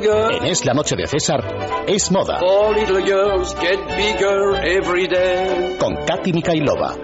[0.00, 2.38] En Es la Noche de César, es moda.
[5.78, 6.94] Con Katy Mikailova.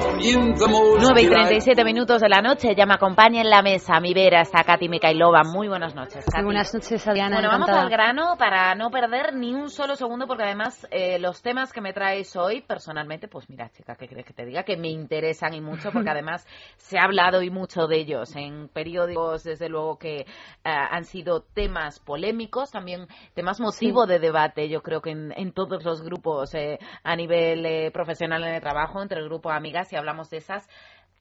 [0.00, 4.14] 9 y delight- 37 minutos de la noche, ya me acompaña en la mesa mi
[4.14, 5.42] vera, está Katy Mikailova.
[5.44, 6.38] Muy buenas noches, Katy.
[6.38, 7.36] Muy buenas noches, Adriana.
[7.36, 11.42] Bueno, vamos al grano para no perder ni un solo segundo, porque además eh, los
[11.42, 14.62] temas que me traes hoy, personalmente, pues mira, chica, ¿qué crees que te diga?
[14.62, 16.46] Que me interesan y mucho, porque además
[16.78, 20.24] se ha hablado y mucho de ellos en periódicos, desde luego que eh,
[20.64, 25.84] han sido temas polémicos, también temas motivo de debate, yo creo que en, en todos
[25.84, 29.81] los grupos eh, a nivel eh, profesional en el trabajo, entre el grupo de amigas,
[29.90, 30.68] y hablamos de esas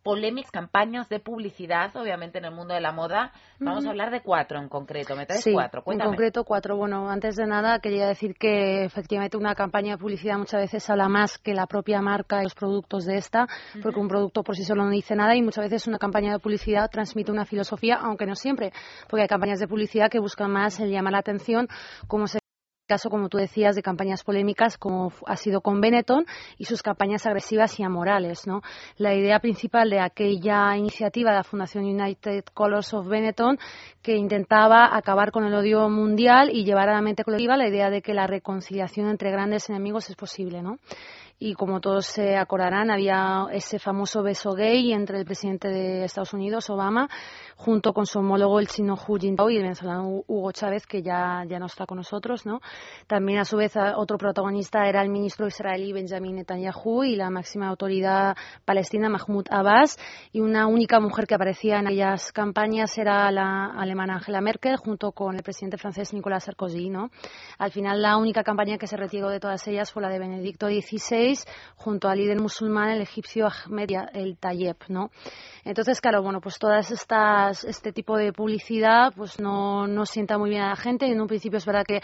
[0.04, 3.32] polémicas campañas de publicidad, obviamente en el mundo de la moda.
[3.60, 5.16] Vamos a hablar de cuatro en concreto.
[5.16, 5.84] ¿Me traes Sí, cuatro?
[5.86, 6.76] en concreto cuatro.
[6.76, 11.08] Bueno, antes de nada quería decir que efectivamente una campaña de publicidad muchas veces habla
[11.08, 13.48] más que la propia marca y los productos de esta,
[13.84, 16.40] porque un producto por sí solo no dice nada y muchas veces una campaña de
[16.40, 18.72] publicidad transmite una filosofía, aunque no siempre,
[19.08, 21.68] porque hay campañas de publicidad que buscan más el llamar la atención,
[22.08, 22.41] como se
[22.92, 26.26] caso, como tú decías, de campañas polémicas, como ha sido con Benetton,
[26.58, 28.46] y sus campañas agresivas y amorales.
[28.48, 28.62] ¿no?
[28.98, 33.58] La idea principal de aquella iniciativa de la Fundación United Colors of Benetton,
[34.02, 37.90] que intentaba acabar con el odio mundial y llevar a la mente colectiva la idea
[37.90, 40.62] de que la reconciliación entre grandes enemigos es posible.
[40.62, 40.78] ¿no?
[41.44, 46.34] y como todos se acordarán, había ese famoso beso gay entre el presidente de Estados
[46.34, 47.10] Unidos, Obama,
[47.56, 51.44] junto con su homólogo el chino Hu Jintao y el venezolano Hugo Chávez, que ya,
[51.50, 52.46] ya no está con nosotros.
[52.46, 52.62] ¿no?
[53.08, 57.68] También, a su vez, otro protagonista era el ministro israelí Benjamin Netanyahu y la máxima
[57.68, 59.98] autoridad palestina Mahmoud Abbas.
[60.32, 65.12] Y una única mujer que aparecía en aquellas campañas era la alemana Angela Merkel, junto
[65.12, 66.90] con el presidente francés Nicolas Sarkozy.
[66.90, 67.12] ¿no?
[67.58, 70.68] Al final, la única campaña que se retiró de todas ellas fue la de Benedicto
[70.68, 71.38] XVI,
[71.76, 75.12] junto al líder musulmán, el egipcio Ahmed el Tayeb, ¿no?
[75.64, 80.50] Entonces, claro, bueno, pues todas estas, este tipo de publicidad, pues no, no sienta muy
[80.50, 81.06] bien a la gente.
[81.06, 82.02] En un principio es verdad que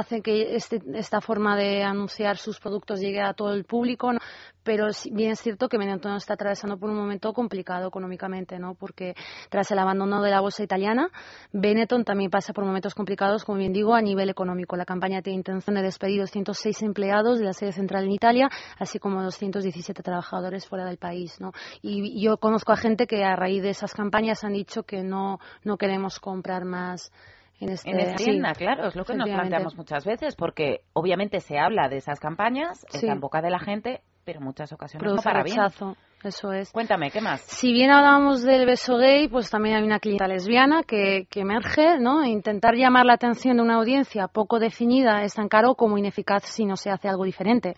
[0.00, 4.18] hace que este, esta forma de anunciar sus productos llegue a todo el público, ¿no?
[4.62, 8.74] pero bien es cierto que Benetton está atravesando por un momento complicado económicamente, ¿no?
[8.74, 9.14] Porque
[9.48, 11.08] tras el abandono de la bolsa italiana,
[11.52, 14.76] Benetton también pasa por momentos complicados, como bien digo, a nivel económico.
[14.76, 18.98] La campaña tiene intención de despedir 206 empleados de la sede central en Italia, así
[18.98, 21.52] como 217 trabajadores fuera del país, ¿no?
[21.82, 25.38] Y yo conozco a gente que a raíz de esas campañas han dicho que no,
[25.64, 27.10] no queremos comprar más
[27.60, 30.80] en este En esta sí, tienda, claro, es lo que nos planteamos muchas veces, porque
[30.92, 32.98] obviamente se habla de esas campañas, Sí.
[32.98, 35.56] está en boca de la gente, pero en muchas ocasiones Produce no para bien.
[35.56, 36.70] rechazo, eso es.
[36.72, 37.40] Cuéntame, ¿qué más?
[37.40, 41.98] Si bien hablábamos del beso gay, pues también hay una clienta lesbiana que, que emerge,
[41.98, 42.24] ¿no?
[42.24, 46.64] Intentar llamar la atención de una audiencia poco definida es tan caro como ineficaz si
[46.66, 47.74] no se hace algo diferente.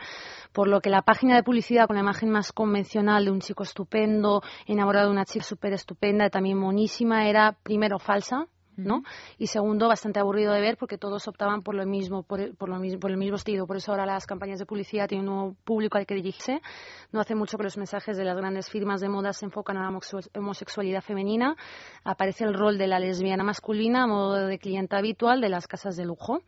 [0.52, 3.62] Por lo que la página de publicidad con la imagen más convencional de un chico
[3.62, 9.02] estupendo, enamorado de una chica súper estupenda y también monísima, era primero falsa, ¿no?
[9.38, 12.68] Y segundo, bastante aburrido de ver porque todos optaban por lo mismo, por el, por
[12.68, 13.66] lo mismo, por el mismo estilo.
[13.66, 16.60] Por eso ahora las campañas de publicidad tienen un nuevo público al que dirigirse.
[17.12, 19.90] No hace mucho que los mensajes de las grandes firmas de moda se enfocan a
[19.90, 19.98] la
[20.34, 21.56] homosexualidad femenina.
[22.04, 25.96] Aparece el rol de la lesbiana masculina a modo de cliente habitual de las casas
[25.96, 26.42] de lujo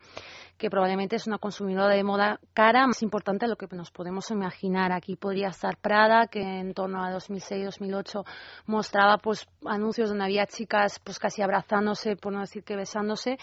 [0.57, 4.31] que probablemente es una consumidora de moda cara más importante de lo que nos podemos
[4.31, 4.91] imaginar.
[4.91, 8.25] Aquí podría estar Prada, que en torno a 2006-2008
[8.67, 13.37] mostraba pues anuncios donde había chicas pues casi abrazándose, por no decir que besándose,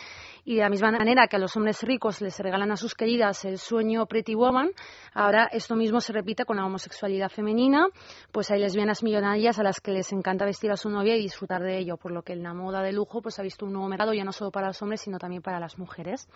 [0.45, 3.45] y de la misma manera que a los hombres ricos les regalan a sus queridas
[3.45, 4.71] el sueño Pretty Woman,
[5.13, 7.87] ahora esto mismo se repite con la homosexualidad femenina,
[8.33, 11.63] pues hay lesbianas millonarias a las que les encanta vestir a su novia y disfrutar
[11.63, 13.89] de ello, por lo que en la moda de lujo pues ha visto un nuevo
[13.89, 16.29] mercado ya no solo para los hombres, sino también para las mujeres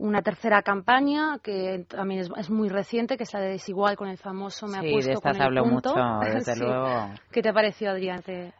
[0.00, 4.08] una tercera campaña que también es, es muy reciente, que es la de Desigual con
[4.08, 5.94] el famoso Me Sí, apuesto de estas con el hablo punto.
[5.94, 6.64] mucho, desde Sí.
[6.64, 7.10] luego.
[7.30, 8.22] ¿Qué te pareció, Adrián?
[8.22, 8.52] Te-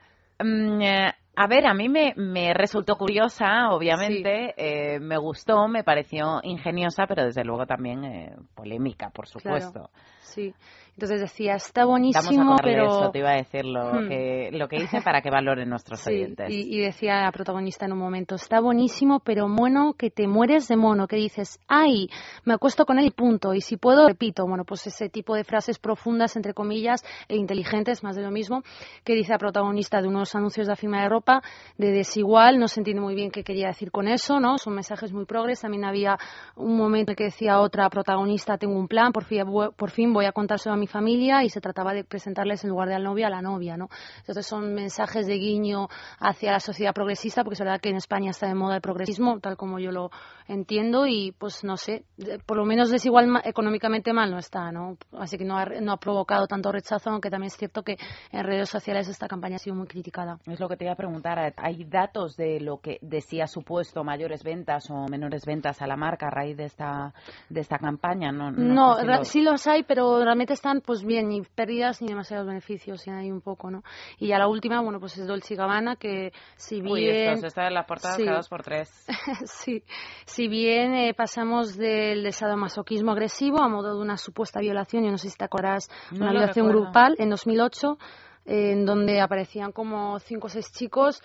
[0.42, 5.84] Mm, eh, a ver, a mí me, me resultó curiosa, obviamente, eh, me gustó, me
[5.84, 9.90] pareció ingeniosa, pero desde luego también eh, polémica, por supuesto.
[10.20, 10.54] Sí.
[11.00, 12.84] Entonces decía, está Vamos a buenísimo, pero...
[12.84, 14.08] eso, te iba a decir lo, Hmm.
[14.08, 16.50] que, lo que hice para que valoren nuestros Sí, oyentes.
[16.50, 20.68] y, y decía la protagonista en un momento, está buenísimo, pero mono que te mueres
[20.68, 22.08] de mono, que dices, ay,
[22.44, 25.42] me acuesto con él y punto, y si puedo, repito, bueno, pues ese tipo de
[25.44, 28.62] frases profundas, entre comillas, e inteligentes, más de lo mismo,
[29.02, 31.40] que dice la protagonista de unos anuncios de la firma de ropa,
[31.78, 34.58] de desigual, no se entiende muy bien qué quería decir con eso, ¿no?
[34.58, 36.18] Son mensajes muy progres, también había
[36.56, 39.44] un momento en que decía otra protagonista, tengo un plan, por fin,
[39.76, 42.88] por fin voy a contárselo a mi familia y se trataba de presentarles en lugar
[42.88, 43.88] de al novio a la novia, ¿no?
[44.18, 45.88] Entonces son mensajes de guiño
[46.18, 49.40] hacia la sociedad progresista, porque es verdad que en España está de moda el progresismo,
[49.40, 50.10] tal como yo lo
[50.46, 52.04] entiendo, y pues no sé,
[52.46, 54.96] por lo menos desigual económicamente mal no está, ¿no?
[55.18, 57.96] Así que no ha, no ha provocado tanto rechazo, aunque también es cierto que
[58.32, 60.38] en redes sociales esta campaña ha sido muy criticada.
[60.46, 64.42] Es lo que te iba a preguntar, ¿hay datos de lo que decía supuesto mayores
[64.42, 67.14] ventas o menores ventas a la marca a raíz de esta,
[67.48, 68.32] de esta campaña?
[68.32, 73.06] No, no, sí los hay, pero realmente están pues bien, ni pérdidas ni demasiados beneficios,
[73.06, 73.82] y hay un poco, ¿no?
[74.18, 76.92] Y ya la última, bueno, pues es Dolce Gabbana, que si bien...
[76.92, 79.06] Uy, estos están en las portadas cada dos por tres.
[79.44, 79.82] sí,
[80.24, 85.18] si bien eh, pasamos del sadomasoquismo agresivo a modo de una supuesta violación, yo no
[85.18, 87.98] sé si te acuerdas, una violación grupal en 2008,
[88.46, 91.22] en donde aparecían como cinco o seis chicos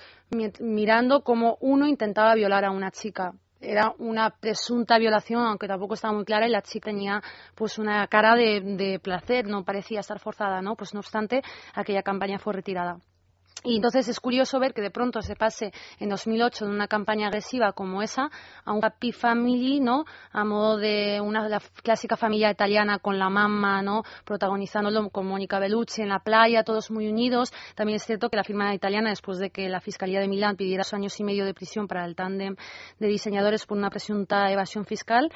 [0.60, 3.34] mirando como uno intentaba violar a una chica
[3.66, 7.22] era una presunta violación, aunque tampoco estaba muy clara, y la chica tenía
[7.56, 10.76] pues una cara de, de placer, no parecía estar forzada, ¿no?
[10.76, 11.42] Pues no obstante,
[11.74, 13.00] aquella campaña fue retirada.
[13.64, 17.28] Y entonces es curioso ver que de pronto se pase en 2008 de una campaña
[17.28, 18.30] agresiva como esa
[18.64, 20.06] a un happy family, ¿no?
[20.32, 24.04] A modo de una clásica familia italiana con la mamá, ¿no?
[24.24, 27.52] Protagonizándolo con Mónica Bellucci en la playa, todos muy unidos.
[27.74, 30.82] También es cierto que la firma italiana, después de que la Fiscalía de Milán pidiera
[30.82, 32.56] dos años y medio de prisión para el tándem
[33.00, 35.32] de diseñadores por una presunta evasión fiscal,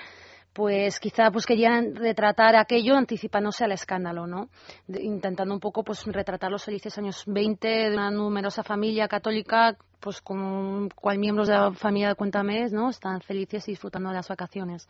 [0.60, 4.50] pues quizá pues querían retratar aquello anticipándose al escándalo, ¿no?
[4.90, 10.20] intentando un poco pues retratar los felices años 20 de una numerosa familia católica pues
[10.20, 12.90] como cual miembros de la familia de Cuéntame, ¿no?
[12.90, 14.90] Están felices y disfrutando de las vacaciones.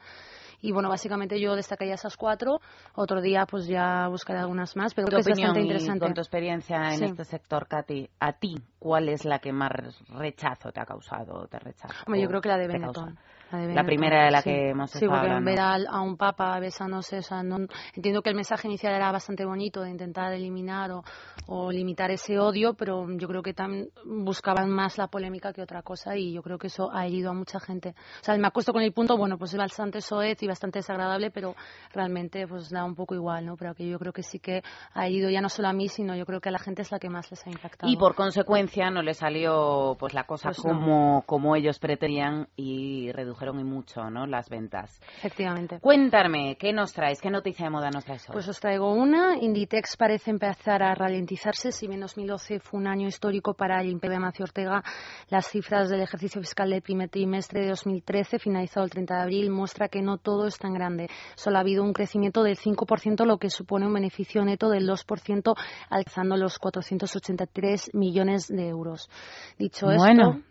[0.62, 2.60] Y bueno, básicamente yo destacaría esas cuatro.
[2.96, 6.00] Otro día pues ya buscaré algunas más, pero creo que es bastante interesante.
[6.00, 9.72] con tu experiencia en este sector, Katy, ¿a ti cuál es la que más
[10.10, 11.48] rechazo te ha causado?
[11.48, 13.18] Te rechazo, yo creo que la de Benetton.
[13.52, 17.22] La, primera de la que hemos estado Sí, porque ver a, un papa besándose, o
[17.24, 17.58] sea, no,
[17.96, 21.04] entiendo que el mensaje inicial era bastante bonito de intentar eliminar o,
[21.48, 25.82] o limitar ese odio, pero yo creo que también buscaban más la polémica que otra
[25.82, 27.96] cosa y yo creo que eso ha herido a mucha gente.
[28.22, 31.32] O sea, me acuesto con el punto, bueno, pues es bastante soez y bastante desagradable,
[31.32, 31.56] pero
[31.94, 33.56] realmente pues da un poco igual, ¿no?
[33.56, 34.62] Pero que yo creo que sí que
[34.94, 36.92] ha herido ya no solo a mí, sino yo creo que a la gente es
[36.92, 37.92] la que más les ha impactado.
[37.92, 43.12] Y por consecuencia no le salió pues la cosa pues como, como ellos pretendían y
[43.12, 44.26] redujeron y mucho, ¿no?
[44.26, 45.00] Las ventas.
[45.18, 45.80] Efectivamente.
[45.80, 47.22] Cuéntame, ¿qué nos traes?
[47.22, 48.34] ¿Qué noticia de moda nos traes hoy?
[48.34, 49.38] Pues os traigo una.
[49.38, 51.72] Inditex parece empezar a ralentizarse.
[51.72, 54.84] Si bien 2012 fue un año histórico para el Imperio de Macio Ortega,
[55.30, 59.52] las cifras del ejercicio fiscal del primer trimestre de 2013, finalizado el 30 de abril,
[59.52, 61.10] muestra que no todo es tan grande.
[61.36, 65.56] Solo ha habido un crecimiento del 5%, lo que supone un beneficio neto del 2%,
[65.90, 69.10] alcanzando los 483 millones de euros.
[69.58, 70.42] Dicho bueno,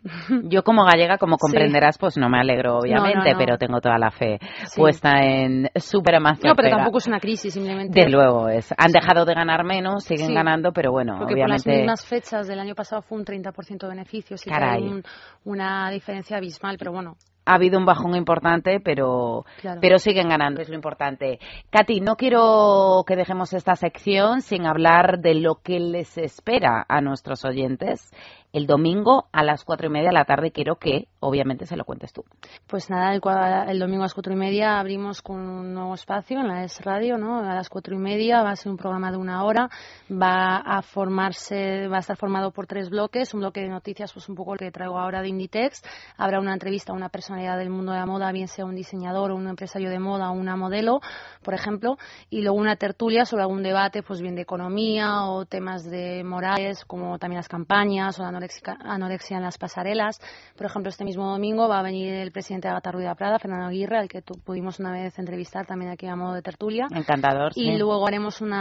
[0.43, 4.39] yo como gallega, como comprenderás, pues no me alegro, obviamente, pero tengo toda la fe
[4.75, 7.99] puesta en super No, pero tampoco es una crisis, simplemente.
[7.99, 8.73] De luego es.
[8.77, 11.63] Han dejado de ganar menos, siguen ganando, pero bueno, Porque obviamente.
[11.63, 15.01] Por las mismas fechas del año pasado fue un 30% de beneficios y hay
[15.45, 17.15] una diferencia abismal, pero bueno,
[17.49, 19.43] ha habido un bajón importante, pero,
[19.81, 21.39] pero siguen ganando, es lo importante.
[21.71, 27.01] Katy, no quiero que dejemos esta sección sin hablar de lo que les espera a
[27.01, 28.11] nuestros oyentes
[28.51, 30.51] el domingo a las cuatro y media de la tarde.
[30.51, 32.23] Quiero que, obviamente, se lo cuentes tú.
[32.67, 36.47] Pues nada, el, domingo a las cuatro y media abrimos con un nuevo espacio en
[36.47, 37.39] la Es Radio, ¿no?
[37.39, 39.69] A las cuatro y media va a ser un programa de una hora.
[40.11, 43.33] Va a formarse, va a estar formado por tres bloques.
[43.33, 45.83] Un bloque de noticias, pues un poco el que traigo ahora de Inditex.
[46.17, 49.31] Habrá una entrevista a una personalidad del mundo de la moda, bien sea un diseñador
[49.31, 51.01] o un empresario de moda o una modelo,
[51.43, 51.97] por ejemplo.
[52.31, 56.83] Y luego una tertulia sobre algún debate, pues bien de economía o temas de morales,
[56.85, 58.38] como también las campañas o la
[58.83, 60.19] anorexia en las pasarelas.
[60.55, 63.67] Por ejemplo, este mismo domingo va a venir el presidente de Gata Ruida Prada, Fernando
[63.67, 66.87] Aguirre, al que pudimos una vez entrevistar también aquí a modo de tertulia.
[66.91, 67.51] Encantador.
[67.55, 68.51] Y luego haremos un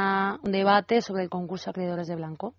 [0.43, 2.55] debate sobre el concurso Acreedores de Blanco.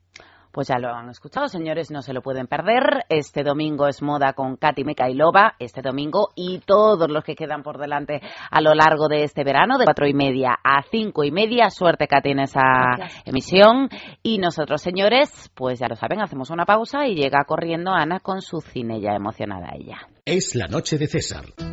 [0.51, 3.05] Pues ya lo han escuchado, señores, no se lo pueden perder.
[3.07, 7.77] Este domingo es moda con Katy Mikailova, este domingo y todos los que quedan por
[7.77, 11.69] delante a lo largo de este verano, de cuatro y media a cinco y media.
[11.69, 12.61] Suerte, Katy, en esa
[13.25, 13.89] emisión.
[14.23, 18.41] Y nosotros, señores, pues ya lo saben, hacemos una pausa y llega corriendo Ana con
[18.41, 19.99] su cine ya emocionada ella.
[20.25, 21.45] Es la noche de César.